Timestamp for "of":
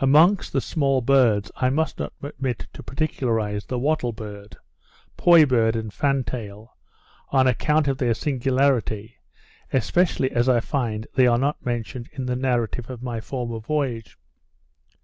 7.86-7.98, 12.90-13.00